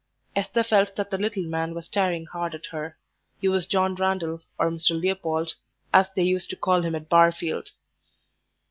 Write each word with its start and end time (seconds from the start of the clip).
Esther 0.35 0.63
felt 0.63 0.95
that 0.95 1.11
the 1.11 1.17
little 1.19 1.43
man 1.43 1.75
was 1.75 1.85
staring 1.85 2.25
hard 2.25 2.55
at 2.55 2.65
her. 2.71 2.97
He 3.39 3.47
was 3.47 3.67
John 3.67 3.93
Randal, 3.93 4.41
or 4.57 4.71
Mr. 4.71 4.99
Leopold, 4.99 5.53
as 5.93 6.07
they 6.15 6.23
used 6.23 6.49
to 6.49 6.55
call 6.55 6.81
him 6.81 6.95
at 6.95 7.07
Barfield. 7.07 7.69